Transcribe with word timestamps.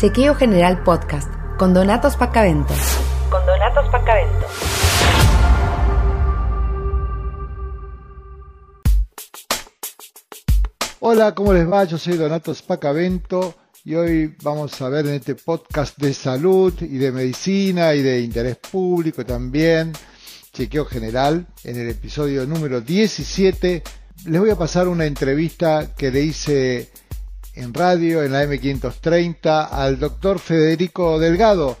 Chequeo 0.00 0.34
General 0.34 0.82
Podcast 0.82 1.30
con 1.58 1.74
Donatos 1.74 2.16
Pacavento. 2.16 2.72
Con 3.28 3.44
Donatos 3.44 3.86
Pacavento. 3.90 4.46
Hola, 11.00 11.34
¿cómo 11.34 11.52
les 11.52 11.70
va? 11.70 11.84
Yo 11.84 11.98
soy 11.98 12.16
Donatos 12.16 12.62
Pacavento 12.62 13.56
y 13.84 13.94
hoy 13.94 14.34
vamos 14.42 14.80
a 14.80 14.88
ver 14.88 15.06
en 15.06 15.16
este 15.16 15.34
podcast 15.34 15.98
de 15.98 16.14
salud 16.14 16.72
y 16.80 16.96
de 16.96 17.12
medicina 17.12 17.92
y 17.92 18.00
de 18.00 18.20
interés 18.20 18.56
público 18.56 19.26
también, 19.26 19.92
chequeo 20.54 20.86
general, 20.86 21.46
en 21.62 21.78
el 21.78 21.90
episodio 21.90 22.46
número 22.46 22.80
17, 22.80 23.82
les 24.24 24.40
voy 24.40 24.48
a 24.48 24.56
pasar 24.56 24.88
una 24.88 25.04
entrevista 25.04 25.94
que 25.94 26.10
le 26.10 26.22
hice 26.22 26.88
en 27.60 27.74
radio, 27.74 28.22
en 28.22 28.32
la 28.32 28.44
M530, 28.44 29.68
al 29.70 29.98
doctor 29.98 30.38
Federico 30.38 31.18
Delgado, 31.18 31.76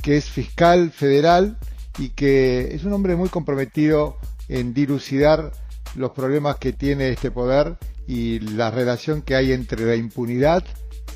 que 0.00 0.16
es 0.16 0.26
fiscal 0.26 0.90
federal 0.90 1.58
y 1.98 2.10
que 2.10 2.74
es 2.74 2.84
un 2.84 2.92
hombre 2.92 3.16
muy 3.16 3.28
comprometido 3.28 4.18
en 4.48 4.72
dilucidar 4.72 5.52
los 5.96 6.12
problemas 6.12 6.56
que 6.56 6.72
tiene 6.72 7.10
este 7.10 7.30
poder 7.30 7.76
y 8.06 8.38
la 8.40 8.70
relación 8.70 9.22
que 9.22 9.34
hay 9.34 9.52
entre 9.52 9.84
la 9.84 9.96
impunidad, 9.96 10.62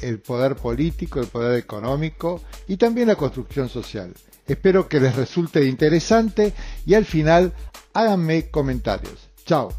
el 0.02 0.18
poder 0.18 0.56
político, 0.56 1.20
el 1.20 1.27
poder 1.27 1.59
económico 1.59 2.42
y 2.66 2.77
también 2.77 3.09
la 3.09 3.16
construcción 3.16 3.68
social. 3.68 4.12
Espero 4.46 4.88
que 4.88 4.98
les 4.98 5.15
resulte 5.15 5.65
interesante 5.65 6.52
y 6.84 6.95
al 6.95 7.04
final 7.04 7.52
háganme 7.92 8.51
comentarios. 8.51 9.29
Chao. 9.46 9.73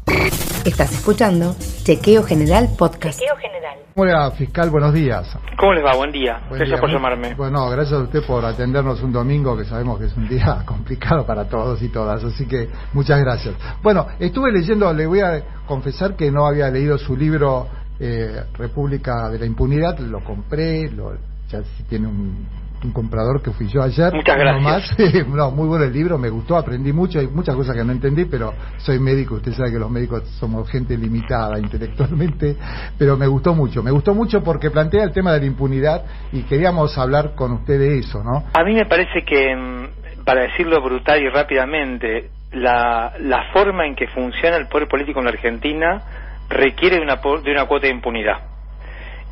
Estás 0.64 0.92
escuchando 0.92 1.54
Chequeo 1.84 2.22
General 2.22 2.68
Podcast. 2.78 3.18
Chequeo 3.18 3.36
General. 3.36 3.78
Hola, 3.96 4.30
fiscal, 4.30 4.70
buenos 4.70 4.94
días. 4.94 5.36
¿Cómo 5.58 5.74
les 5.74 5.84
va? 5.84 5.96
Buen 5.96 6.12
día. 6.12 6.40
gracias 6.48 6.78
por 6.78 6.88
llamarme. 6.88 7.34
Bueno, 7.34 7.68
gracias 7.70 7.98
a 7.98 8.04
usted 8.04 8.24
por 8.24 8.44
atendernos 8.44 9.02
un 9.02 9.12
domingo 9.12 9.56
que 9.56 9.64
sabemos 9.64 9.98
que 9.98 10.06
es 10.06 10.16
un 10.16 10.28
día 10.28 10.62
complicado 10.66 11.26
para 11.26 11.48
todos 11.48 11.82
y 11.82 11.88
todas, 11.88 12.22
así 12.22 12.46
que 12.46 12.68
muchas 12.92 13.18
gracias. 13.20 13.56
Bueno, 13.82 14.06
estuve 14.20 14.52
leyendo, 14.52 14.92
le 14.92 15.06
voy 15.06 15.20
a 15.20 15.42
confesar 15.66 16.14
que 16.14 16.30
no 16.30 16.46
había 16.46 16.70
leído 16.70 16.96
su 16.98 17.16
libro 17.16 17.66
eh, 17.98 18.44
República 18.54 19.28
de 19.28 19.40
la 19.40 19.46
Impunidad, 19.46 19.98
lo 19.98 20.22
compré, 20.22 20.88
lo, 20.88 21.16
ya 21.48 21.62
tiene 21.88 22.06
un 22.06 22.46
un 22.84 22.92
comprador 22.92 23.42
que 23.42 23.50
fui 23.52 23.68
yo 23.68 23.82
ayer. 23.82 24.12
Muchas 24.12 24.36
gracias. 24.36 25.28
no, 25.28 25.50
muy 25.50 25.68
bueno 25.68 25.84
el 25.84 25.92
libro, 25.92 26.18
me 26.18 26.28
gustó, 26.28 26.56
aprendí 26.56 26.92
mucho, 26.92 27.18
hay 27.18 27.28
muchas 27.28 27.54
cosas 27.54 27.76
que 27.76 27.84
no 27.84 27.92
entendí, 27.92 28.24
pero 28.24 28.52
soy 28.78 28.98
médico, 28.98 29.36
usted 29.36 29.52
sabe 29.52 29.72
que 29.72 29.78
los 29.78 29.90
médicos 29.90 30.28
somos 30.38 30.68
gente 30.70 30.96
limitada 30.96 31.58
intelectualmente, 31.58 32.56
pero 32.98 33.16
me 33.16 33.26
gustó 33.26 33.54
mucho, 33.54 33.82
me 33.82 33.90
gustó 33.90 34.14
mucho 34.14 34.42
porque 34.42 34.70
plantea 34.70 35.04
el 35.04 35.12
tema 35.12 35.32
de 35.32 35.40
la 35.40 35.46
impunidad 35.46 36.04
y 36.32 36.42
queríamos 36.42 36.96
hablar 36.98 37.34
con 37.34 37.52
usted 37.52 37.78
de 37.78 37.98
eso, 37.98 38.22
¿no? 38.22 38.44
A 38.54 38.64
mí 38.64 38.74
me 38.74 38.86
parece 38.86 39.24
que, 39.24 39.54
mm, 39.54 40.24
para 40.24 40.42
decirlo 40.42 40.82
brutal 40.82 41.20
y 41.22 41.28
rápidamente, 41.28 42.30
la, 42.52 43.12
la 43.20 43.50
forma 43.52 43.86
en 43.86 43.94
que 43.94 44.08
funciona 44.08 44.56
el 44.56 44.68
poder 44.68 44.88
político 44.88 45.20
en 45.20 45.24
la 45.24 45.30
Argentina 45.30 46.02
requiere 46.48 46.96
de 46.96 47.02
una, 47.02 47.16
de 47.16 47.50
una 47.50 47.64
cuota 47.64 47.86
de 47.86 47.94
impunidad 47.94 48.51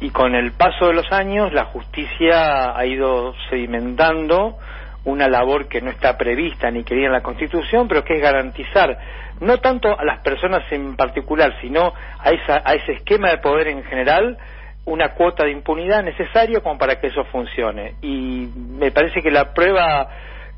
y 0.01 0.11
con 0.11 0.35
el 0.35 0.53
paso 0.53 0.89
de 0.89 0.95
los 0.95 1.13
años 1.13 1.53
la 1.53 1.67
justicia 1.67 2.77
ha 2.77 2.87
ido 2.87 3.35
sedimentando 3.51 4.57
una 5.05 5.29
labor 5.29 5.69
que 5.69 5.81
no 5.81 5.91
está 5.91 6.17
prevista 6.17 6.71
ni 6.71 6.85
querida 6.85 7.07
en 7.07 7.13
la 7.13 7.23
Constitución, 7.23 7.87
pero 7.89 8.05
que 8.05 8.15
es 8.15 8.23
garantizar 8.23 8.99
no 9.41 9.59
tanto 9.59 9.99
a 9.99 10.05
las 10.05 10.21
personas 10.21 10.63
en 10.71 10.97
particular, 10.97 11.55
sino 11.61 11.95
a, 12.19 12.31
esa, 12.31 12.63
a 12.65 12.75
ese 12.75 12.93
esquema 12.93 13.31
de 13.31 13.39
poder 13.39 13.69
en 13.69 13.83
general, 13.85 14.37
una 14.85 15.11
cuota 15.15 15.45
de 15.45 15.53
impunidad 15.53 16.03
necesaria 16.03 16.61
como 16.61 16.79
para 16.79 17.01
que 17.01 17.07
eso 17.07 17.25
funcione. 17.25 17.95
Y 18.03 18.49
me 18.57 18.91
parece 18.91 19.23
que 19.23 19.31
la 19.31 19.55
prueba 19.55 20.09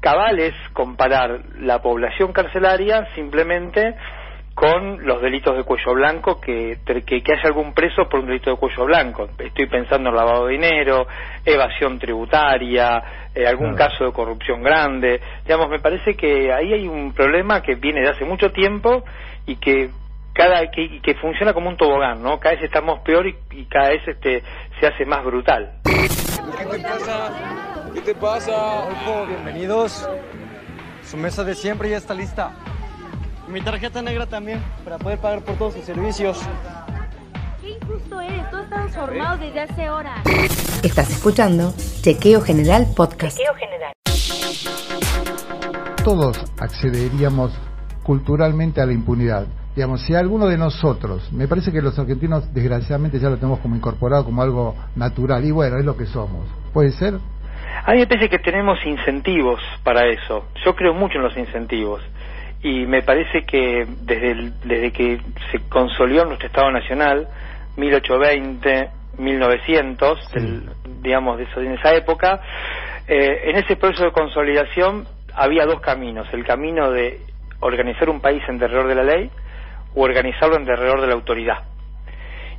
cabal 0.01 0.41
es 0.41 0.55
comparar 0.73 1.43
la 1.61 1.81
población 1.81 2.33
carcelaria 2.33 3.07
simplemente 3.15 3.95
con 4.55 5.07
los 5.07 5.23
delitos 5.23 5.57
de 5.57 5.65
cuello 5.65 5.95
blanco, 5.95 6.41
que, 6.41 6.79
que, 6.85 7.33
haya 7.33 7.43
algún 7.45 7.73
preso 7.73 8.09
por 8.09 8.21
un 8.21 8.27
delito 8.27 8.51
de 8.51 8.57
cuello 8.57 8.85
blanco. 8.85 9.29
Estoy 9.39 9.67
pensando 9.67 10.11
en 10.11 10.17
lavado 10.17 10.47
de 10.47 10.53
dinero, 10.53 11.07
evasión 11.45 11.99
tributaria, 11.99 13.03
eh, 13.35 13.47
algún 13.47 13.75
caso 13.75 14.05
de 14.05 14.13
corrupción 14.13 14.63
grande. 14.63 15.21
Digamos, 15.45 15.71
me 15.71 15.79
parece 15.79 16.15
que 16.15 16.53
ahí 16.53 16.73
hay 16.73 16.87
un 16.87 17.13
problema 17.13 17.63
que 17.63 17.77
viene 17.77 18.03
de 18.03 18.11
hace 18.11 18.25
mucho 18.25 18.51
tiempo 18.51 19.05
y 19.47 19.57
que 19.57 19.91
cada 20.35 20.71
que, 20.71 21.01
que 21.03 21.15
funciona 21.15 21.53
como 21.53 21.69
un 21.69 21.77
tobogán, 21.77 22.23
¿no? 22.23 22.39
Cada 22.39 22.55
vez 22.55 22.65
estamos 22.65 23.01
peor 23.01 23.27
y, 23.27 23.65
cada 23.67 23.91
vez 23.91 24.07
este 24.07 24.43
se 24.81 24.87
hace 24.87 25.05
más 25.07 25.25
brutal. 25.25 25.81
¿Qué 25.85 26.65
te 26.65 26.79
pasa? 26.83 27.33
¿Qué 27.95 28.01
te 28.01 28.15
pasa? 28.15 29.27
bienvenidos. 29.29 30.09
Su 31.03 31.17
mesa 31.17 31.45
de 31.45 31.55
siempre 31.55 31.91
ya 31.91 31.97
está 31.97 32.15
lista. 32.15 32.53
Mi 33.49 33.61
tarjeta 33.61 34.01
negra 34.03 34.27
también, 34.27 34.63
para 34.85 34.99
poder 34.99 35.19
pagar 35.19 35.43
por 35.43 35.57
todos 35.57 35.75
sus 35.75 35.85
servicios. 35.85 36.41
Qué 37.61 37.71
injusto 37.71 38.21
es, 38.21 38.51
todo 38.51 38.63
está 38.63 38.77
transformado 38.77 39.39
desde 39.39 39.61
hace 39.61 39.91
horas. 39.91 40.21
Estás 40.83 41.11
escuchando 41.11 41.75
Chequeo 42.03 42.41
General 42.41 42.87
Podcast. 42.97 43.37
Chequeo 43.37 43.55
General. 43.55 43.93
Todos 46.05 46.39
accederíamos 46.61 47.53
culturalmente 48.05 48.81
a 48.81 48.87
la 48.87 48.93
impunidad. 48.93 49.47
Digamos, 49.75 50.03
si 50.03 50.15
alguno 50.15 50.47
de 50.47 50.59
nosotros, 50.59 51.33
me 51.33 51.49
parece 51.49 51.73
que 51.73 51.83
los 51.83 51.99
argentinos 51.99 52.53
desgraciadamente 52.55 53.19
ya 53.19 53.29
lo 53.29 53.37
tenemos 53.37 53.59
como 53.61 53.75
incorporado 53.75 54.25
como 54.25 54.43
algo 54.43 54.77
natural, 54.95 55.45
y 55.45 55.51
bueno, 55.51 55.79
es 55.79 55.85
lo 55.85 55.97
que 55.97 56.07
somos. 56.07 56.47
¿Puede 56.73 56.93
ser? 56.93 57.15
A 57.85 57.93
mí 57.93 57.99
me 57.99 58.07
parece 58.07 58.29
que 58.29 58.39
tenemos 58.39 58.79
incentivos 58.85 59.61
para 59.83 60.07
eso. 60.07 60.45
Yo 60.65 60.77
creo 60.77 60.95
mucho 60.95 61.19
en 61.19 61.25
los 61.25 61.37
incentivos 61.37 62.03
y 62.63 62.87
me 62.87 63.03
parece 63.03 63.43
que 63.43 63.87
desde, 64.03 64.53
desde 64.65 64.93
que 64.93 65.21
se 65.51 65.69
consolidó 65.69 66.25
nuestro 66.25 66.47
Estado 66.47 66.71
Nacional, 66.71 67.29
1820, 67.77 68.91
1900, 69.19 70.19
digamos, 71.01 71.39
de, 71.39 71.45
eso, 71.45 71.61
en 71.61 71.73
esa 71.73 71.95
época, 71.95 72.41
eh, 73.09 73.43
en 73.45 73.57
ese 73.57 73.77
proceso 73.77 74.05
de 74.05 74.13
consolidación 74.13 75.07
había 75.35 75.67
dos 75.67 75.81
caminos, 75.81 76.29
el 76.33 76.45
camino 76.45 76.91
de 76.91 77.21
organizar 77.61 78.09
un 78.09 78.21
país 78.21 78.43
en 78.49 78.59
derredor 78.59 78.87
de 78.87 78.95
la 78.95 79.05
ley 79.05 79.31
o 79.95 80.03
organizarlo 80.03 80.57
en 80.57 80.65
derredor 80.65 81.01
de 81.01 81.07
la 81.09 81.15
autoridad. 81.15 81.65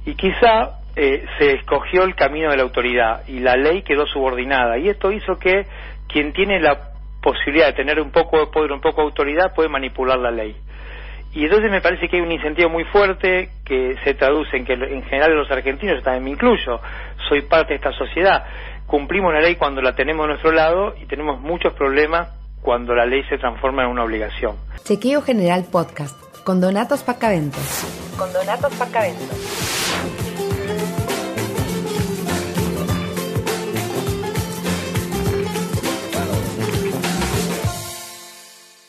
Y 0.05 0.15
quizá 0.15 0.79
eh, 0.95 1.25
se 1.39 1.53
escogió 1.53 2.03
el 2.03 2.15
camino 2.15 2.49
de 2.49 2.57
la 2.57 2.63
autoridad 2.63 3.27
y 3.27 3.39
la 3.39 3.55
ley 3.55 3.83
quedó 3.83 4.05
subordinada. 4.05 4.77
Y 4.77 4.89
esto 4.89 5.11
hizo 5.11 5.37
que 5.39 5.65
quien 6.07 6.33
tiene 6.33 6.59
la 6.59 6.92
posibilidad 7.23 7.67
de 7.67 7.73
tener 7.73 7.99
un 7.99 8.11
poco 8.11 8.39
de 8.39 8.47
poder, 8.47 8.71
un 8.71 8.81
poco 8.81 9.01
de 9.01 9.07
autoridad, 9.07 9.53
puede 9.55 9.69
manipular 9.69 10.19
la 10.19 10.29
ley. 10.29 10.55
Y 11.33 11.45
entonces 11.45 11.71
me 11.71 11.81
parece 11.81 12.07
que 12.07 12.17
hay 12.17 12.21
un 12.21 12.31
incentivo 12.31 12.69
muy 12.69 12.83
fuerte 12.85 13.49
que 13.65 13.95
se 14.03 14.13
traduce 14.13 14.55
en 14.55 14.65
que 14.65 14.73
en 14.73 15.03
general 15.03 15.35
los 15.35 15.49
argentinos, 15.49 16.03
también 16.03 16.23
me 16.25 16.29
incluyo, 16.31 16.79
soy 17.27 17.41
parte 17.41 17.69
de 17.69 17.75
esta 17.77 17.91
sociedad, 17.93 18.43
cumplimos 18.85 19.33
la 19.33 19.41
ley 19.41 19.55
cuando 19.55 19.81
la 19.81 19.95
tenemos 19.95 20.25
a 20.25 20.27
nuestro 20.27 20.51
lado 20.51 20.93
y 21.01 21.07
tenemos 21.07 21.39
muchos 21.39 21.73
problemas 21.73 22.29
cuando 22.61 22.93
la 22.93 23.05
ley 23.05 23.23
se 23.29 23.37
transforma 23.39 23.83
en 23.83 23.89
una 23.89 24.03
obligación. 24.03 24.55
Chequeo 24.83 25.23
General 25.23 25.65
Podcast 25.71 26.15
con 26.43 26.61
Donatos 26.61 27.01
Pacaventos. 27.03 28.13
Con 28.17 28.31
Donatos 28.31 28.73
Pacaventos. 28.75 29.82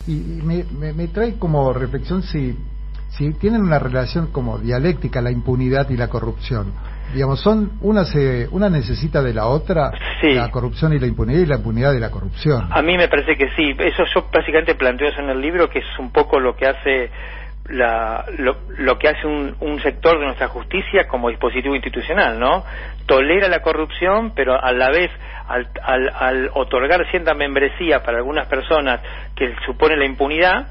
Y, 0.06 0.12
me, 0.42 0.64
me, 0.92 1.08
trae 1.08 1.38
como 1.38 1.72
reflexión 1.72 2.22
si, 2.22 2.56
si 3.10 3.32
tienen 3.34 3.62
una 3.62 3.78
relación 3.78 4.28
como 4.28 4.58
dialéctica 4.58 5.20
la 5.20 5.30
impunidad 5.30 5.88
y 5.90 5.96
la 5.96 6.08
corrupción. 6.08 6.72
Digamos, 7.12 7.40
son 7.40 7.72
una 7.80 8.04
se, 8.04 8.48
una 8.50 8.68
necesita 8.68 9.22
de 9.22 9.34
la 9.34 9.46
otra, 9.46 9.92
la 10.22 10.50
corrupción 10.50 10.92
y 10.94 10.98
la 10.98 11.06
impunidad 11.06 11.40
y 11.40 11.46
la 11.46 11.56
impunidad 11.56 11.92
de 11.92 12.00
la 12.00 12.10
corrupción. 12.10 12.66
A 12.70 12.82
mí 12.82 12.96
me 12.96 13.08
parece 13.08 13.36
que 13.36 13.50
sí. 13.56 13.74
Eso 13.78 14.04
yo 14.12 14.26
básicamente 14.32 14.74
planteo 14.74 15.08
eso 15.08 15.20
en 15.20 15.30
el 15.30 15.40
libro, 15.40 15.68
que 15.68 15.80
es 15.80 15.98
un 15.98 16.10
poco 16.10 16.40
lo 16.40 16.56
que 16.56 16.66
hace 16.66 17.10
la, 17.68 18.24
lo, 18.38 18.58
lo, 18.76 18.98
que 18.98 19.08
hace 19.08 19.26
un, 19.26 19.56
un, 19.60 19.80
sector 19.80 20.18
de 20.18 20.26
nuestra 20.26 20.48
justicia 20.48 21.08
como 21.08 21.30
dispositivo 21.30 21.74
institucional, 21.74 22.38
¿no? 22.38 22.64
Tolera 23.06 23.48
la 23.48 23.60
corrupción, 23.60 24.32
pero 24.34 24.62
a 24.62 24.72
la 24.72 24.90
vez 24.90 25.10
al, 25.48 25.68
al, 25.82 26.12
al 26.14 26.50
otorgar 26.54 27.08
cierta 27.10 27.34
membresía 27.34 28.02
para 28.02 28.18
algunas 28.18 28.46
personas 28.48 29.00
que 29.34 29.54
supone 29.64 29.96
la 29.96 30.04
impunidad, 30.04 30.66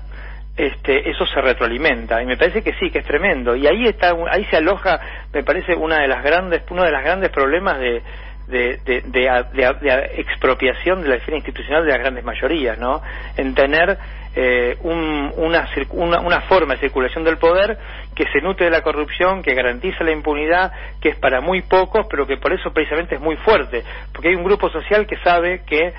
este, 0.55 1.09
eso 1.09 1.25
se 1.25 1.41
retroalimenta 1.41 2.21
y 2.21 2.27
me 2.27 2.37
parece 2.37 2.61
que 2.61 2.73
sí, 2.73 2.91
que 2.91 2.99
es 2.99 3.05
tremendo 3.05 3.55
y 3.55 3.65
ahí 3.65 3.85
está, 3.85 4.13
ahí 4.29 4.45
se 4.45 4.57
aloja, 4.57 4.99
me 5.33 5.43
parece 5.43 5.73
una 5.73 5.99
de 5.99 6.07
las 6.07 6.23
grandes, 6.23 6.61
uno 6.69 6.83
de 6.83 6.91
los 6.91 7.01
grandes 7.01 7.31
problemas 7.31 7.79
de, 7.79 8.03
de, 8.47 8.79
de, 8.85 9.01
de, 9.01 10.11
expropiación 10.17 11.01
de 11.01 11.09
la 11.09 11.15
esfera 11.15 11.37
institucional 11.37 11.85
de 11.85 11.91
las 11.91 11.99
grandes 11.99 12.23
mayorías, 12.23 12.77
¿no? 12.77 13.01
En 13.37 13.55
tener 13.55 13.97
eh, 14.35 14.77
un, 14.81 15.31
una, 15.37 15.69
una, 15.91 16.19
una, 16.19 16.41
forma 16.41 16.73
de 16.73 16.81
circulación 16.81 17.23
del 17.23 17.37
poder 17.37 17.77
que 18.15 18.25
se 18.33 18.41
nutre 18.41 18.65
de 18.65 18.71
la 18.71 18.81
corrupción, 18.81 19.43
que 19.43 19.53
garantiza 19.53 20.03
la 20.03 20.11
impunidad, 20.11 20.71
que 20.99 21.09
es 21.09 21.15
para 21.17 21.39
muy 21.39 21.61
pocos, 21.61 22.07
pero 22.09 22.25
que 22.25 22.37
por 22.37 22.51
eso 22.51 22.71
precisamente 22.73 23.15
es 23.15 23.21
muy 23.21 23.37
fuerte, 23.37 23.83
porque 24.11 24.29
hay 24.29 24.35
un 24.35 24.43
grupo 24.43 24.69
social 24.69 25.05
que 25.05 25.17
sabe 25.17 25.61
que 25.65 25.93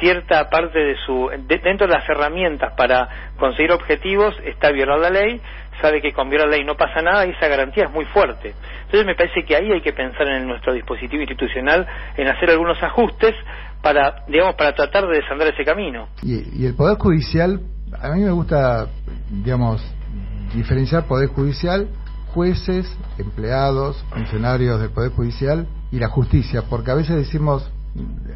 cierta 0.00 0.50
parte 0.50 0.78
de 0.78 0.96
su 1.06 1.30
dentro 1.46 1.86
de 1.86 1.94
las 1.94 2.08
herramientas 2.08 2.74
para 2.76 3.08
conseguir 3.38 3.72
objetivos 3.72 4.34
está 4.44 4.70
violar 4.70 4.98
la 4.98 5.10
ley 5.10 5.40
sabe 5.80 6.00
que 6.00 6.12
con 6.12 6.30
la 6.30 6.46
ley 6.46 6.64
no 6.64 6.76
pasa 6.76 7.02
nada 7.02 7.26
y 7.26 7.30
esa 7.30 7.48
garantía 7.48 7.84
es 7.84 7.90
muy 7.90 8.04
fuerte. 8.06 8.54
Entonces 8.84 9.06
me 9.06 9.14
parece 9.14 9.44
que 9.44 9.56
ahí 9.56 9.70
hay 9.72 9.80
que 9.80 9.92
pensar 9.92 10.26
en 10.28 10.46
nuestro 10.46 10.72
dispositivo 10.72 11.22
institucional 11.22 11.86
en 12.16 12.28
hacer 12.28 12.50
algunos 12.50 12.82
ajustes 12.82 13.34
para 13.82 14.24
digamos 14.26 14.54
para 14.56 14.74
tratar 14.74 15.06
de 15.06 15.16
desandar 15.16 15.48
ese 15.48 15.64
camino. 15.64 16.08
Y, 16.22 16.62
y 16.62 16.66
el 16.66 16.74
poder 16.74 16.98
judicial 16.98 17.60
a 18.00 18.10
mí 18.10 18.22
me 18.22 18.30
gusta 18.30 18.86
digamos 19.30 19.82
diferenciar 20.54 21.06
poder 21.06 21.28
judicial 21.28 21.88
jueces 22.34 22.86
empleados 23.18 24.04
funcionarios 24.10 24.80
del 24.80 24.90
poder 24.90 25.12
judicial 25.12 25.66
y 25.90 25.98
la 25.98 26.08
justicia 26.08 26.62
porque 26.68 26.90
a 26.90 26.94
veces 26.94 27.16
decimos 27.16 27.70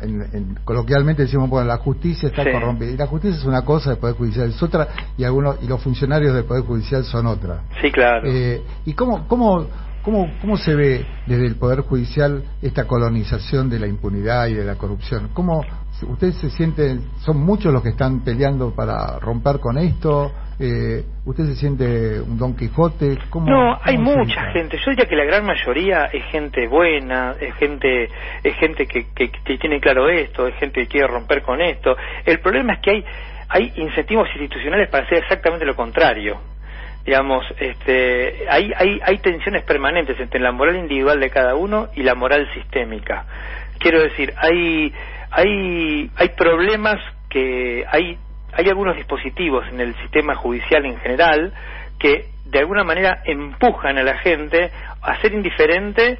en, 0.03 0.59
coloquialmente 0.65 1.23
decimos 1.23 1.49
bueno 1.49 1.67
la 1.67 1.79
justicia 1.79 2.29
está 2.29 2.45
corrompida. 2.51 2.91
Y 2.91 2.97
la 2.97 3.07
justicia 3.07 3.39
es 3.39 3.45
una 3.45 3.63
cosa 3.63 3.93
el 3.93 3.99
poder 3.99 4.17
judicial 4.17 4.49
es 4.49 4.63
otra 4.63 4.89
y 5.17 5.25
algunos 5.25 5.63
y 5.63 5.67
los 5.67 5.83
funcionarios 5.83 6.35
del 6.35 6.45
poder 6.45 6.65
judicial 6.65 7.05
son 7.05 7.27
otra. 7.27 7.63
Sí 7.83 7.91
claro. 7.91 8.29
Eh, 8.31 8.63
y 8.85 8.95
cómo 8.95 9.27
cómo 9.29 9.67
cómo 10.03 10.31
cómo 10.41 10.57
se 10.57 10.75
ve 10.75 11.07
desde 11.27 11.47
el 11.47 11.57
poder 11.57 11.81
judicial 11.81 12.43
esta 12.63 12.87
colonización 12.87 13.69
de 13.69 13.79
la 13.79 13.87
impunidad 13.87 14.47
y 14.47 14.55
de 14.55 14.65
la 14.65 14.77
corrupción 14.77 15.31
cómo 15.35 15.65
ustedes 16.09 16.37
se 16.37 16.51
sienten 16.51 17.03
son 17.19 17.39
muchos 17.39 17.73
los 17.73 17.83
que 17.83 17.91
están 17.91 18.21
peleando 18.25 18.75
para 18.75 19.19
romper 19.19 19.59
con 19.61 19.79
esto 19.79 20.33
eh, 20.63 21.03
¿Usted 21.25 21.45
se 21.45 21.55
siente 21.55 22.21
un 22.21 22.37
Don 22.37 22.55
Quijote? 22.55 23.17
no, 23.35 23.79
hay 23.83 23.97
mucha 23.97 24.53
gente. 24.53 24.77
Yo 24.77 24.91
diría 24.91 25.07
que 25.07 25.17
la 25.17 25.25
gran 25.25 25.47
mayoría 25.47 26.05
es 26.13 26.23
gente 26.27 26.69
buena, 26.69 27.35
es 27.41 27.55
gente, 27.55 28.11
es 28.45 28.57
gente 28.57 28.85
que, 28.87 29.07
que, 29.15 29.31
tiene 29.57 29.81
claro 29.81 30.11
esto, 30.11 30.47
es 30.47 30.55
gente 30.57 30.83
que 30.83 30.87
quiere 30.87 31.07
romper 31.07 31.41
con 31.41 31.63
esto. 31.63 31.97
El 32.27 32.41
problema 32.41 32.75
es 32.75 32.81
que 32.81 32.91
hay, 32.91 33.05
hay 33.49 33.73
incentivos 33.77 34.29
institucionales 34.35 34.91
para 34.91 35.07
hacer 35.07 35.21
exactamente 35.21 35.65
lo 35.65 35.75
contrario 35.75 36.39
digamos, 37.05 37.45
este, 37.59 38.47
hay, 38.49 38.73
hay, 38.77 39.01
hay 39.03 39.19
tensiones 39.19 39.65
permanentes 39.65 40.19
entre 40.21 40.41
la 40.41 40.53
moral 40.53 40.77
individual 40.77 41.19
de 41.21 41.31
cada 41.31 41.55
uno 41.55 41.89
y 41.95 42.03
la 42.03 42.15
moral 42.15 42.49
sistémica. 42.55 43.25
Quiero 43.79 44.03
decir, 44.03 44.35
hay, 44.37 44.93
hay, 45.31 46.11
hay 46.17 46.29
problemas 46.37 46.99
que 47.29 47.85
hay 47.91 48.19
hay 48.53 48.69
algunos 48.69 48.97
dispositivos 48.97 49.67
en 49.69 49.81
el 49.81 49.95
sistema 49.97 50.35
judicial 50.35 50.85
en 50.85 50.99
general 50.99 51.53
que 51.99 52.27
de 52.47 52.59
alguna 52.59 52.85
manera 52.85 53.23
empujan 53.25 53.99
a 53.99 54.03
la 54.03 54.19
gente 54.19 54.71
a 55.03 55.21
ser 55.21 55.33
indiferente 55.33 56.19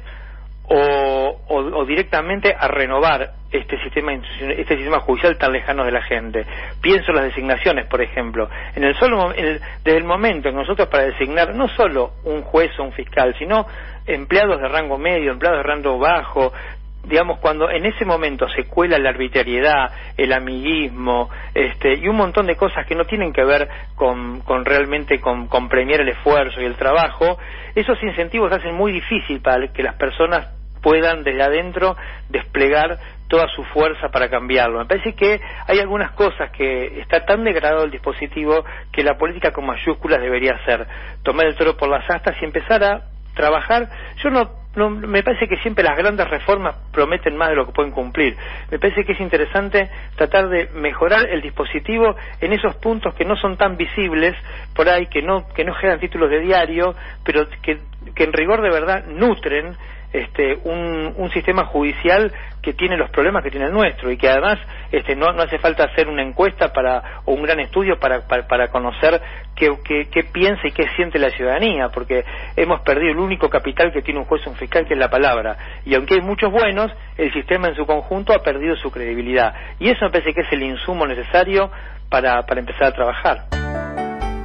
o, 0.67 1.85
directamente 1.85 2.55
a 2.57 2.67
renovar 2.67 3.31
este 3.51 3.77
sistema 3.83 4.13
este 4.13 4.77
sistema 4.77 5.01
judicial 5.01 5.37
tan 5.37 5.51
lejano 5.51 5.83
de 5.83 5.91
la 5.91 6.01
gente. 6.03 6.45
Pienso 6.81 7.11
en 7.11 7.15
las 7.17 7.25
designaciones, 7.25 7.87
por 7.87 8.01
ejemplo. 8.01 8.49
En 8.75 8.83
el 8.83 8.95
solo 8.95 9.33
desde 9.33 9.97
el 9.97 10.05
momento 10.05 10.47
en 10.47 10.55
que 10.55 10.61
nosotros 10.61 10.87
para 10.87 11.03
designar 11.03 11.53
no 11.53 11.67
solo 11.69 12.13
un 12.23 12.43
juez 12.43 12.71
o 12.79 12.83
un 12.83 12.93
fiscal, 12.93 13.35
sino 13.37 13.65
empleados 14.07 14.61
de 14.61 14.67
rango 14.67 14.97
medio, 14.97 15.31
empleados 15.31 15.59
de 15.59 15.69
rango 15.69 15.99
bajo, 15.99 16.53
digamos, 17.03 17.39
cuando 17.39 17.69
en 17.69 17.85
ese 17.85 18.05
momento 18.05 18.47
se 18.49 18.65
cuela 18.65 18.97
la 18.99 19.09
arbitrariedad, 19.09 19.91
el 20.17 20.33
amiguismo, 20.33 21.29
este, 21.53 21.95
y 21.95 22.07
un 22.07 22.15
montón 22.15 22.47
de 22.47 22.55
cosas 22.55 22.85
que 22.85 22.95
no 22.95 23.05
tienen 23.05 23.33
que 23.33 23.43
ver 23.43 23.67
con, 23.95 24.41
con 24.41 24.65
realmente 24.65 25.19
con, 25.19 25.47
con, 25.47 25.67
premiar 25.67 26.01
el 26.01 26.09
esfuerzo 26.09 26.61
y 26.61 26.65
el 26.65 26.75
trabajo, 26.75 27.37
esos 27.75 28.01
incentivos 28.03 28.51
hacen 28.51 28.75
muy 28.75 28.91
difícil 28.91 29.41
para 29.41 29.67
que 29.73 29.83
las 29.83 29.95
personas 29.95 30.47
puedan 30.81 31.23
desde 31.23 31.43
adentro 31.43 31.95
desplegar 32.29 32.97
toda 33.27 33.47
su 33.47 33.63
fuerza 33.65 34.09
para 34.09 34.29
cambiarlo. 34.29 34.79
Me 34.79 34.85
parece 34.85 35.13
que 35.13 35.39
hay 35.67 35.79
algunas 35.79 36.11
cosas 36.11 36.51
que 36.51 36.99
está 36.99 37.23
tan 37.25 37.43
degradado 37.43 37.85
el 37.85 37.91
dispositivo 37.91 38.65
que 38.91 39.03
la 39.03 39.17
política 39.17 39.51
con 39.51 39.65
mayúsculas 39.65 40.21
debería 40.21 40.59
ser 40.65 40.85
tomar 41.23 41.45
el 41.45 41.55
toro 41.55 41.77
por 41.77 41.89
las 41.89 42.09
astas 42.09 42.35
y 42.41 42.45
empezar 42.45 42.83
a 42.83 43.03
trabajar. 43.33 43.87
Yo 44.21 44.29
no 44.29 44.60
no, 44.75 44.89
me 44.89 45.21
parece 45.21 45.47
que 45.47 45.57
siempre 45.57 45.83
las 45.83 45.97
grandes 45.97 46.29
reformas 46.29 46.75
prometen 46.93 47.35
más 47.35 47.49
de 47.49 47.55
lo 47.55 47.65
que 47.65 47.73
pueden 47.73 47.91
cumplir. 47.91 48.37
Me 48.69 48.79
parece 48.79 49.03
que 49.03 49.11
es 49.13 49.19
interesante 49.19 49.89
tratar 50.15 50.47
de 50.47 50.69
mejorar 50.73 51.27
el 51.29 51.41
dispositivo 51.41 52.15
en 52.39 52.53
esos 52.53 52.75
puntos 52.75 53.13
que 53.15 53.25
no 53.25 53.35
son 53.35 53.57
tan 53.57 53.75
visibles 53.75 54.33
por 54.73 54.87
ahí, 54.87 55.07
que 55.07 55.21
no, 55.21 55.47
que 55.49 55.65
no 55.65 55.73
generan 55.73 55.99
títulos 55.99 56.29
de 56.29 56.39
diario, 56.39 56.95
pero 57.23 57.47
que, 57.61 57.79
que 58.15 58.23
en 58.23 58.31
rigor 58.31 58.61
de 58.61 58.69
verdad 58.69 59.05
nutren 59.07 59.75
este, 60.13 60.59
un, 60.65 61.13
un, 61.17 61.31
sistema 61.31 61.65
judicial 61.65 62.31
que 62.61 62.73
tiene 62.73 62.97
los 62.97 63.09
problemas 63.11 63.43
que 63.43 63.49
tiene 63.49 63.67
el 63.67 63.71
nuestro 63.71 64.11
y 64.11 64.17
que 64.17 64.29
además 64.29 64.59
este, 64.91 65.15
no, 65.15 65.31
no 65.31 65.43
hace 65.43 65.57
falta 65.57 65.85
hacer 65.85 66.09
una 66.09 66.21
encuesta 66.21 66.73
para, 66.73 67.21
o 67.25 67.33
un 67.33 67.43
gran 67.43 67.59
estudio 67.59 67.97
para, 67.97 68.27
para, 68.27 68.67
conocer 68.67 69.21
qué, 69.55 69.69
qué, 69.83 70.23
piensa 70.23 70.67
y 70.67 70.71
qué 70.71 70.87
siente 70.95 71.17
la 71.17 71.29
ciudadanía, 71.29 71.89
porque 71.89 72.25
hemos 72.57 72.81
perdido 72.81 73.11
el 73.11 73.19
único 73.19 73.49
capital 73.49 73.91
que 73.93 74.01
tiene 74.01 74.19
un 74.19 74.25
juez 74.25 74.45
o 74.45 74.49
un 74.49 74.57
fiscal, 74.57 74.85
que 74.85 74.93
es 74.93 74.99
la 74.99 75.09
palabra. 75.09 75.57
Y 75.85 75.95
aunque 75.95 76.15
hay 76.15 76.21
muchos 76.21 76.51
buenos, 76.51 76.91
el 77.17 77.31
sistema 77.33 77.69
en 77.69 77.75
su 77.75 77.85
conjunto 77.85 78.33
ha 78.33 78.39
perdido 78.39 78.75
su 78.75 78.91
credibilidad. 78.91 79.53
Y 79.79 79.89
eso 79.89 80.05
me 80.05 80.11
parece 80.11 80.33
que 80.33 80.41
es 80.41 80.51
el 80.51 80.63
insumo 80.63 81.07
necesario 81.07 81.71
para, 82.09 82.41
para 82.43 82.59
empezar 82.59 82.83
a 82.87 82.91
trabajar. 82.91 83.45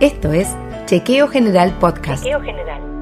Esto 0.01 0.33
es 0.33 0.57
Chequeo 0.87 1.29
General 1.29 1.73
Podcast. 1.81 2.23
Chequeo 2.23 2.41
General. 2.41 2.96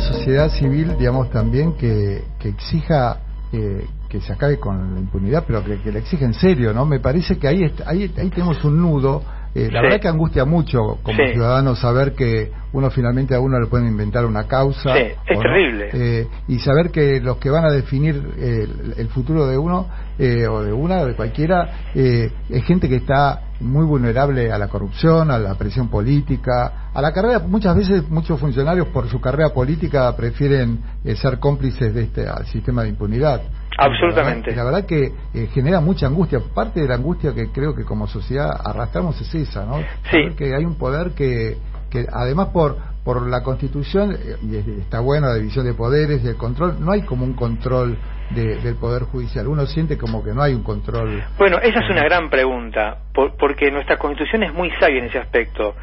Sociedad 0.00 0.50
civil, 0.50 0.96
digamos, 0.98 1.30
también 1.30 1.74
que, 1.74 2.24
que 2.38 2.48
exija 2.48 3.20
eh, 3.52 3.86
que 4.08 4.20
se 4.20 4.32
acabe 4.32 4.58
con 4.58 4.94
la 4.94 5.00
impunidad, 5.00 5.44
pero 5.46 5.64
que, 5.64 5.80
que 5.80 5.92
le 5.92 6.00
exija 6.00 6.24
en 6.24 6.34
serio, 6.34 6.72
¿no? 6.72 6.84
Me 6.86 7.00
parece 7.00 7.38
que 7.38 7.48
ahí, 7.48 7.62
ahí, 7.86 8.12
ahí 8.16 8.30
tenemos 8.30 8.62
un 8.64 8.80
nudo. 8.80 9.22
Eh, 9.58 9.70
la 9.70 9.82
verdad 9.82 10.00
que 10.00 10.08
angustia 10.08 10.44
mucho 10.44 10.98
como 11.02 11.18
ciudadano 11.32 11.74
saber 11.74 12.12
que 12.12 12.50
uno 12.72 12.90
finalmente 12.90 13.34
a 13.34 13.40
uno 13.40 13.58
le 13.58 13.66
pueden 13.66 13.88
inventar 13.88 14.24
una 14.24 14.46
causa. 14.46 14.96
es 14.98 15.16
terrible. 15.26 15.88
Eh, 15.92 16.28
y 16.48 16.58
saber 16.58 16.90
que 16.90 17.20
los 17.20 17.38
que 17.38 17.50
van 17.50 17.64
a 17.64 17.70
definir 17.70 18.14
el, 18.38 19.08
futuro 19.08 19.46
de 19.46 19.56
uno 19.56 19.86
o 20.18 20.62
de 20.62 20.72
una, 20.72 21.04
de 21.04 21.14
cualquiera, 21.14 21.90
es 21.94 22.64
gente 22.64 22.88
que 22.88 22.96
está 22.96 23.48
muy 23.60 23.84
vulnerable 23.84 24.52
a 24.52 24.58
la 24.58 24.68
corrupción, 24.68 25.30
a 25.30 25.38
la 25.38 25.54
presión 25.54 25.88
política, 25.88 26.90
a 26.92 27.02
la 27.02 27.12
carrera. 27.12 27.40
Muchas 27.40 27.76
veces 27.76 28.08
muchos 28.08 28.38
funcionarios 28.38 28.88
por 28.88 29.08
su 29.08 29.20
carrera 29.20 29.50
política 29.50 30.14
prefieren 30.16 30.80
eh, 31.04 31.16
ser 31.16 31.38
cómplices 31.38 31.94
de 31.94 32.02
este 32.02 32.26
sistema 32.46 32.82
de 32.82 32.90
impunidad. 32.90 33.42
Absolutamente. 33.78 34.54
La 34.54 34.64
verdad, 34.64 34.84
que 34.84 35.12
eh, 35.34 35.48
genera 35.52 35.80
mucha 35.80 36.06
angustia. 36.06 36.40
Parte 36.54 36.80
de 36.80 36.88
la 36.88 36.96
angustia 36.96 37.32
que 37.32 37.50
creo 37.52 37.74
que 37.74 37.84
como 37.84 38.06
sociedad 38.06 38.50
arrastramos 38.64 39.20
es 39.20 39.34
esa, 39.34 39.64
¿no? 39.64 39.78
Sí. 40.10 40.34
que 40.36 40.54
hay 40.54 40.64
un 40.64 40.74
poder 40.74 41.12
que, 41.12 41.56
que 41.90 42.06
además 42.12 42.48
por 42.48 42.76
por 43.08 43.26
la 43.26 43.42
Constitución, 43.42 44.12
eh, 44.12 44.36
y 44.42 44.80
está 44.82 45.00
bueno 45.00 45.28
la 45.28 45.36
división 45.36 45.64
de 45.64 45.72
poderes 45.72 46.22
y 46.22 46.28
el 46.28 46.36
control, 46.36 46.76
no 46.78 46.92
hay 46.92 47.00
como 47.02 47.24
un 47.24 47.32
control 47.32 47.96
del 48.28 48.74
Poder 48.74 49.04
Judicial. 49.04 49.48
Uno 49.48 49.64
siente 49.64 49.96
como 49.96 50.22
que 50.22 50.34
no 50.34 50.42
hay 50.42 50.52
un 50.52 50.62
control. 50.62 51.24
Bueno, 51.38 51.56
esa 51.56 51.80
es 51.80 51.88
una 51.88 52.04
gran 52.04 52.28
pregunta, 52.28 52.98
porque 53.14 53.70
nuestra 53.70 53.96
Constitución 53.96 54.42
es 54.42 54.52
muy 54.52 54.70
sabia 54.78 54.98
en 54.98 55.06
ese 55.06 55.20
aspecto 55.20 55.74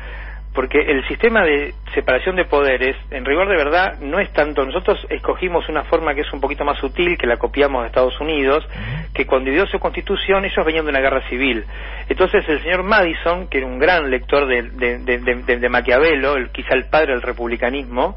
porque 0.55 0.79
el 0.79 1.05
sistema 1.09 1.43
de 1.43 1.73
separación 1.93 2.37
de 2.37 2.45
poderes, 2.45 2.95
en 3.11 3.25
rigor 3.25 3.49
de 3.49 3.57
verdad, 3.57 3.99
no 3.99 4.19
es 4.19 4.31
tanto. 4.31 4.65
Nosotros 4.65 4.97
escogimos 5.09 5.67
una 5.67 5.83
forma 5.83 6.15
que 6.15 6.21
es 6.21 6.33
un 6.33 6.39
poquito 6.39 6.63
más 6.63 6.79
sutil, 6.79 7.17
que 7.17 7.27
la 7.27 7.35
copiamos 7.35 7.81
de 7.81 7.87
Estados 7.87 8.19
Unidos, 8.21 8.65
que 9.13 9.25
cuando 9.25 9.51
dio 9.51 9.67
su 9.67 9.79
constitución, 9.79 10.45
ellos 10.45 10.65
venían 10.65 10.85
de 10.85 10.91
una 10.91 11.01
guerra 11.01 11.27
civil. 11.27 11.65
Entonces, 12.07 12.47
el 12.47 12.61
señor 12.61 12.83
Madison, 12.83 13.47
que 13.47 13.57
era 13.57 13.67
un 13.67 13.77
gran 13.77 14.09
lector 14.09 14.47
de, 14.47 15.69
Maquiavelo, 15.69 16.37
el, 16.37 16.49
quizá 16.51 16.73
el 16.73 16.85
padre 16.85 17.11
del 17.11 17.21
republicanismo, 17.21 18.15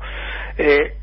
eh, 0.56 0.94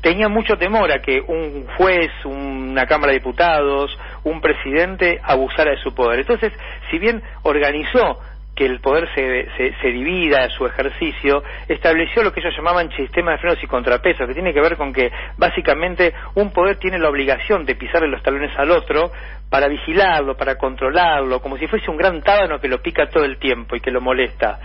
tenía 0.00 0.28
mucho 0.28 0.56
temor 0.56 0.92
a 0.92 1.00
que 1.00 1.20
un 1.20 1.66
juez, 1.76 2.10
una 2.24 2.86
Cámara 2.86 3.12
de 3.12 3.18
Diputados, 3.18 3.96
un 4.22 4.40
presidente 4.40 5.18
abusara 5.22 5.72
de 5.72 5.78
su 5.78 5.92
poder. 5.94 6.20
Entonces, 6.20 6.52
si 6.90 6.98
bien 6.98 7.22
organizó 7.42 8.20
que 8.56 8.64
el 8.64 8.80
poder 8.80 9.06
se, 9.14 9.74
se, 9.80 9.88
divida 9.88 10.48
su 10.48 10.64
ejercicio, 10.64 11.44
estableció 11.68 12.22
lo 12.22 12.32
que 12.32 12.40
ellos 12.40 12.56
llamaban 12.56 12.90
sistema 12.92 13.32
de 13.32 13.38
frenos 13.38 13.62
y 13.62 13.66
contrapesos, 13.66 14.26
que 14.26 14.32
tiene 14.32 14.54
que 14.54 14.62
ver 14.62 14.76
con 14.78 14.94
que 14.94 15.12
básicamente 15.36 16.14
un 16.34 16.50
poder 16.52 16.78
tiene 16.78 16.98
la 16.98 17.10
obligación 17.10 17.66
de 17.66 17.76
pisarle 17.76 18.08
los 18.08 18.22
talones 18.22 18.56
al 18.58 18.70
otro 18.70 19.12
para 19.50 19.68
vigilarlo, 19.68 20.36
para 20.36 20.56
controlarlo, 20.56 21.40
como 21.40 21.58
si 21.58 21.66
fuese 21.66 21.90
un 21.90 21.98
gran 21.98 22.22
tábano 22.22 22.58
que 22.58 22.68
lo 22.68 22.80
pica 22.80 23.08
todo 23.10 23.24
el 23.24 23.38
tiempo 23.38 23.76
y 23.76 23.80
que 23.80 23.90
lo 23.90 24.00
molesta. 24.00 24.58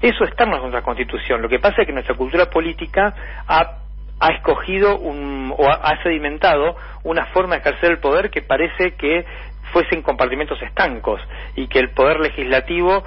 Eso 0.00 0.24
está 0.24 0.44
en 0.44 0.50
nuestra 0.50 0.82
constitución. 0.82 1.40
Lo 1.40 1.48
que 1.48 1.58
pasa 1.58 1.80
es 1.80 1.86
que 1.86 1.92
nuestra 1.94 2.14
cultura 2.14 2.50
política 2.50 3.14
ha 3.48 3.78
ha 4.20 4.32
escogido 4.32 4.98
un, 4.98 5.54
o 5.56 5.70
ha 5.70 6.02
sedimentado 6.02 6.74
una 7.04 7.26
forma 7.26 7.54
de 7.54 7.60
ejercer 7.60 7.92
el 7.92 7.98
poder 7.98 8.30
que 8.30 8.42
parece 8.42 8.96
que 8.96 9.24
fuesen 9.72 10.02
compartimentos 10.02 10.60
estancos 10.62 11.20
y 11.54 11.68
que 11.68 11.78
el 11.78 11.90
poder 11.90 12.20
legislativo 12.20 13.04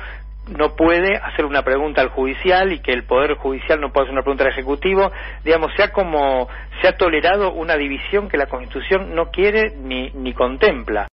no 0.57 0.75
puede 0.75 1.17
hacer 1.17 1.45
una 1.45 1.63
pregunta 1.63 2.01
al 2.01 2.09
judicial 2.09 2.71
y 2.71 2.79
que 2.79 2.91
el 2.91 3.03
poder 3.03 3.35
judicial 3.35 3.79
no 3.79 3.91
puede 3.91 4.05
hacer 4.05 4.13
una 4.13 4.23
pregunta 4.23 4.43
al 4.43 4.51
ejecutivo, 4.51 5.11
digamos, 5.43 5.71
se 5.75 5.83
ha 5.83 5.91
como 5.91 6.47
se 6.81 6.87
ha 6.87 6.97
tolerado 6.97 7.53
una 7.53 7.75
división 7.75 8.29
que 8.29 8.37
la 8.37 8.47
Constitución 8.47 9.13
no 9.15 9.31
quiere 9.31 9.75
ni, 9.77 10.09
ni 10.11 10.33
contempla. 10.33 11.07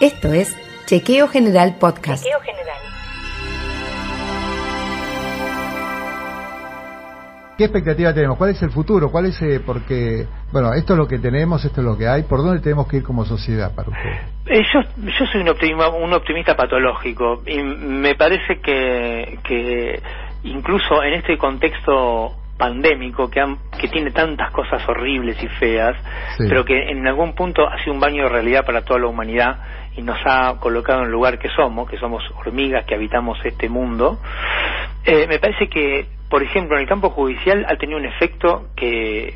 Esto 0.00 0.32
es 0.32 0.56
Chequeo 0.86 1.28
General 1.28 1.76
Podcast. 1.78 2.22
Chequeo 2.22 2.40
General. 2.40 2.75
¿Qué 7.56 7.64
expectativa 7.64 8.12
tenemos? 8.12 8.36
¿Cuál 8.36 8.50
es 8.50 8.62
el 8.62 8.70
futuro? 8.70 9.10
¿Cuál 9.10 9.26
es, 9.26 9.40
eh, 9.40 9.60
porque, 9.64 10.26
bueno, 10.52 10.74
esto 10.74 10.92
es 10.92 10.98
lo 10.98 11.08
que 11.08 11.18
tenemos, 11.18 11.64
esto 11.64 11.80
es 11.80 11.86
lo 11.86 11.96
que 11.96 12.06
hay, 12.06 12.24
¿por 12.24 12.42
dónde 12.42 12.60
tenemos 12.60 12.86
que 12.86 12.98
ir 12.98 13.02
como 13.02 13.24
sociedad 13.24 13.74
para 13.74 13.88
usted? 13.88 14.10
Eh, 14.46 14.62
yo, 14.74 14.80
yo 15.02 15.26
soy 15.32 15.40
un 15.40 15.48
optimista, 15.48 15.88
un 15.88 16.12
optimista 16.12 16.54
patológico 16.54 17.42
y 17.46 17.58
me 17.62 18.14
parece 18.14 18.60
que, 18.60 19.38
que 19.42 20.02
incluso 20.42 21.02
en 21.02 21.14
este 21.14 21.38
contexto 21.38 22.36
pandémico 22.58 23.30
que, 23.30 23.42
que 23.78 23.88
tiene 23.88 24.10
tantas 24.10 24.50
cosas 24.50 24.86
horribles 24.86 25.42
y 25.42 25.48
feas, 25.48 25.96
pero 26.38 26.64
que 26.64 26.90
en 26.90 27.06
algún 27.06 27.34
punto 27.34 27.66
ha 27.66 27.78
sido 27.82 27.94
un 27.94 28.00
baño 28.00 28.24
de 28.24 28.28
realidad 28.28 28.64
para 28.66 28.82
toda 28.82 29.00
la 29.00 29.06
humanidad 29.06 29.58
y 29.96 30.02
nos 30.02 30.18
ha 30.26 30.58
colocado 30.60 31.00
en 31.00 31.06
el 31.06 31.10
lugar 31.10 31.38
que 31.38 31.48
somos, 31.50 31.88
que 31.88 31.96
somos 31.96 32.22
hormigas 32.36 32.84
que 32.84 32.94
habitamos 32.94 33.38
este 33.44 33.68
mundo, 33.68 34.18
eh, 35.04 35.26
me 35.26 35.38
parece 35.38 35.68
que 35.68 36.15
por 36.28 36.42
ejemplo, 36.42 36.76
en 36.76 36.82
el 36.82 36.88
campo 36.88 37.10
judicial 37.10 37.66
ha 37.68 37.76
tenido 37.76 37.98
un 37.98 38.04
efecto 38.04 38.68
que, 38.76 39.34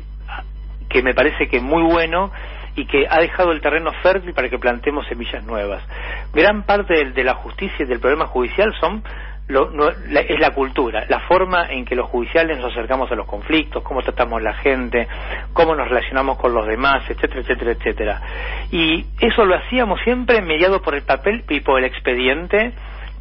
que 0.89 1.01
me 1.01 1.13
parece 1.13 1.47
que 1.47 1.59
muy 1.59 1.83
bueno 1.83 2.31
y 2.75 2.85
que 2.85 3.05
ha 3.09 3.19
dejado 3.19 3.51
el 3.51 3.61
terreno 3.61 3.91
fértil 4.01 4.33
para 4.33 4.49
que 4.49 4.57
plantemos 4.57 5.05
semillas 5.07 5.43
nuevas. 5.45 5.83
Gran 6.33 6.63
parte 6.63 7.11
de, 7.11 7.23
la 7.23 7.35
justicia 7.35 7.83
y 7.83 7.87
del 7.87 7.99
problema 7.99 8.27
judicial 8.27 8.73
son 8.79 9.03
lo, 9.47 9.89
es 9.89 10.39
la 10.39 10.51
cultura, 10.51 11.05
la 11.09 11.19
forma 11.21 11.65
en 11.69 11.83
que 11.83 11.95
los 11.95 12.09
judiciales 12.09 12.57
nos 12.57 12.71
acercamos 12.71 13.11
a 13.11 13.15
los 13.15 13.25
conflictos, 13.25 13.83
cómo 13.83 14.01
tratamos 14.01 14.41
la 14.41 14.53
gente, 14.53 15.07
cómo 15.51 15.75
nos 15.75 15.89
relacionamos 15.89 16.37
con 16.37 16.53
los 16.53 16.65
demás, 16.65 17.03
etcétera, 17.09 17.41
etcétera, 17.41 17.71
etcétera. 17.71 18.21
Y 18.71 19.05
eso 19.19 19.43
lo 19.43 19.55
hacíamos 19.55 19.99
siempre 20.03 20.41
mediado 20.41 20.81
por 20.81 20.95
el 20.95 21.03
papel 21.03 21.43
y 21.49 21.59
por 21.59 21.79
el 21.79 21.85
expediente, 21.85 22.71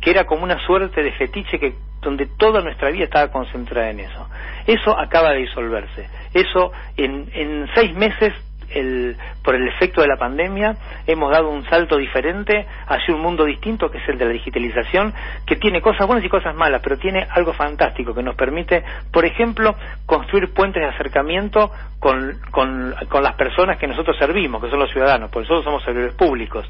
que 0.00 0.10
era 0.10 0.24
como 0.24 0.44
una 0.44 0.64
suerte 0.64 1.02
de 1.02 1.12
fetiche 1.12 1.58
que 1.58 1.74
donde 2.00 2.26
toda 2.26 2.62
nuestra 2.62 2.90
vida 2.90 3.04
estaba 3.04 3.28
concentrada 3.30 3.90
en 3.90 4.00
eso. 4.00 4.28
Eso 4.66 4.98
acaba 4.98 5.32
de 5.32 5.40
disolverse. 5.40 6.08
Eso 6.32 6.72
en, 6.96 7.68
seis 7.74 7.94
meses 7.94 8.32
el, 8.72 9.16
por 9.42 9.54
el 9.54 9.66
efecto 9.68 10.00
de 10.00 10.08
la 10.08 10.16
pandemia, 10.16 10.76
hemos 11.06 11.30
dado 11.30 11.50
un 11.50 11.64
salto 11.64 11.96
diferente 11.96 12.66
hacia 12.86 13.14
un 13.14 13.20
mundo 13.20 13.44
distinto, 13.44 13.90
que 13.90 13.98
es 13.98 14.08
el 14.08 14.18
de 14.18 14.26
la 14.26 14.32
digitalización, 14.32 15.12
que 15.46 15.56
tiene 15.56 15.80
cosas 15.80 16.06
buenas 16.06 16.24
y 16.24 16.28
cosas 16.28 16.54
malas, 16.54 16.80
pero 16.82 16.98
tiene 16.98 17.26
algo 17.30 17.52
fantástico 17.52 18.14
que 18.14 18.22
nos 18.22 18.34
permite, 18.34 18.82
por 19.12 19.24
ejemplo, 19.24 19.74
construir 20.06 20.52
puentes 20.52 20.82
de 20.82 20.88
acercamiento 20.88 21.70
con, 22.00 22.38
con, 22.50 22.94
las 23.22 23.34
personas 23.34 23.78
que 23.78 23.86
nosotros 23.86 24.16
servimos, 24.16 24.62
que 24.62 24.70
son 24.70 24.78
los 24.78 24.90
ciudadanos, 24.90 25.30
porque 25.30 25.46
nosotros 25.46 25.64
somos 25.64 25.84
servidores 25.84 26.14
públicos. 26.14 26.66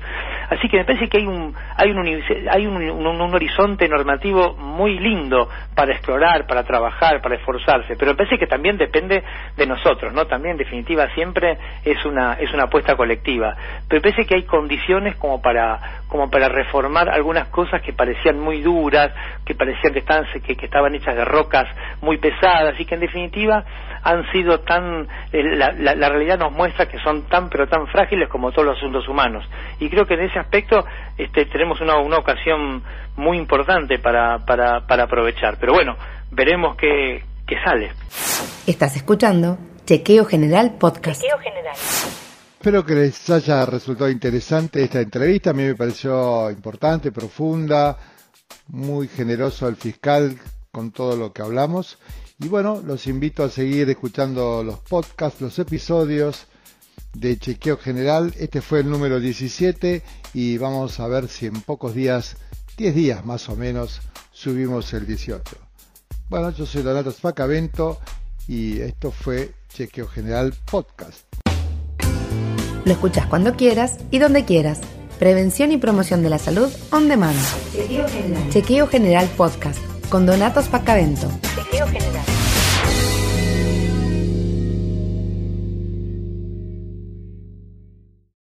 Así 0.51 0.69
que 0.69 0.79
me 0.79 0.85
parece 0.85 1.09
que 1.09 1.19
hay 1.19 1.27
un, 1.27 1.55
hay 1.77 1.91
un, 1.93 2.23
hay 2.51 2.67
un, 2.67 3.35
horizonte 3.35 3.89
normativo 3.89 4.55
muy 4.55 4.99
lindo 4.99 5.49
para 5.75 5.93
explorar, 5.93 6.47
para 6.47 6.65
trabajar, 6.65 7.23
para 7.23 7.37
esforzarse, 7.37 7.95
pero 7.97 8.11
me 8.11 8.17
parece 8.17 8.39
que 8.39 8.49
también 8.49 8.77
depende 8.77 9.23
de 9.57 9.67
nosotros, 9.67 10.13
¿no? 10.13 10.27
También, 10.27 10.53
en 10.53 10.59
definitiva, 10.59 11.07
siempre 11.15 11.57
es 11.93 12.05
una, 12.05 12.35
es 12.35 12.53
una 12.53 12.65
apuesta 12.65 12.97
colectiva. 12.97 13.57
Pero 13.89 14.03
parece 14.03 14.25
que 14.25 14.35
hay 14.35 14.45
condiciones 14.45 15.17
como 15.17 15.41
para, 15.41 16.03
como 16.09 16.31
para 16.31 16.49
reformar 16.49 17.09
algunas 17.09 17.49
cosas 17.49 17.83
que 17.83 17.93
parecían 17.93 18.39
muy 18.39 18.61
duras, 18.61 19.13
que 19.45 19.55
parecían 19.55 19.93
que 19.93 20.01
estaban, 20.01 20.27
que, 20.45 20.57
que 20.57 20.67
estaban 20.67 20.95
hechas 20.95 21.17
de 21.17 21.25
rocas 21.25 21.67
muy 22.01 22.19
pesadas 22.19 22.79
y 22.79 22.85
que 22.85 22.95
en 22.95 23.01
definitiva 23.01 23.65
han 24.03 24.31
sido 24.33 24.61
tan, 24.61 25.07
eh, 25.33 25.43
la, 25.43 25.73
la, 25.73 26.09
realidad 26.09 26.39
nos 26.39 26.53
muestra 26.53 26.87
que 26.87 26.99
son 27.01 27.29
tan 27.29 27.51
pero 27.51 27.67
tan 27.67 27.87
frágiles 27.89 28.29
como 28.29 28.51
todos 28.51 28.67
los 28.67 28.79
asuntos 28.79 29.07
humanos. 29.09 29.45
Y 29.79 29.91
creo 29.91 30.07
que 30.07 30.15
en 30.15 30.21
ese 30.21 30.39
aspecto 30.39 30.85
este, 31.19 31.45
tenemos 31.47 31.81
una, 31.81 31.99
una 31.99 32.17
ocasión 32.17 32.83
muy 33.17 33.37
importante 33.37 33.99
para, 33.99 34.39
para, 34.39 34.87
para 34.87 35.05
aprovechar. 35.05 35.57
Pero 35.61 35.75
bueno, 35.75 35.97
veremos 36.31 36.77
qué, 36.77 37.23
qué 37.47 37.57
sale. 37.63 37.91
Estás 38.67 38.97
escuchando 38.97 39.59
Chequeo 39.91 40.25
General 40.25 40.79
Podcast. 40.79 41.21
Espero 42.53 42.87
que 42.87 42.95
les 42.95 43.29
haya 43.29 43.67
resultado 43.67 44.09
interesante 44.09 44.85
esta 44.85 45.01
entrevista. 45.01 45.51
A 45.51 45.53
mí 45.53 45.65
me 45.65 45.75
pareció 45.75 46.49
importante, 46.49 47.11
profunda, 47.11 47.99
muy 48.69 49.09
generoso 49.09 49.67
el 49.67 49.75
fiscal 49.75 50.39
con 50.71 50.93
todo 50.93 51.17
lo 51.17 51.33
que 51.33 51.43
hablamos. 51.43 51.99
Y 52.39 52.47
bueno, 52.47 52.81
los 52.87 53.09
invito 53.09 53.43
a 53.43 53.49
seguir 53.49 53.91
escuchando 53.91 54.63
los 54.63 54.79
podcasts, 54.79 55.41
los 55.41 55.59
episodios 55.59 56.47
de 57.13 57.37
Chequeo 57.37 57.77
General. 57.77 58.33
Este 58.39 58.61
fue 58.61 58.83
el 58.83 58.91
número 58.91 59.19
17 59.19 60.05
y 60.35 60.57
vamos 60.57 61.01
a 61.01 61.09
ver 61.09 61.27
si 61.27 61.47
en 61.47 61.63
pocos 61.63 61.97
días, 61.97 62.37
10 62.77 62.95
días 62.95 63.25
más 63.25 63.49
o 63.49 63.57
menos, 63.57 64.01
subimos 64.31 64.93
el 64.95 65.05
18. 65.05 65.43
Bueno, 66.29 66.51
yo 66.51 66.65
soy 66.65 66.83
Donato 66.83 67.11
Spacavento 67.11 67.99
y 68.51 68.81
esto 68.81 69.13
fue 69.13 69.53
Chequeo 69.69 70.09
General 70.09 70.53
Podcast. 70.69 71.25
Lo 72.85 72.93
escuchas 72.93 73.27
cuando 73.27 73.55
quieras 73.55 73.99
y 74.11 74.19
donde 74.19 74.45
quieras. 74.45 74.81
Prevención 75.21 75.71
y 75.71 75.77
promoción 75.77 76.25
de 76.25 76.31
la 76.31 76.39
salud 76.39 76.69
on 76.91 77.09
demand. 77.09 77.39
Chequeo 77.73 78.09
General. 78.09 78.51
Chequeo 78.51 78.87
General 78.89 79.29
Podcast 79.37 79.79
con 80.09 80.27
Donato 80.27 80.61
Spacavento. 80.63 81.31
Chequeo 81.55 81.87
General. 81.87 82.30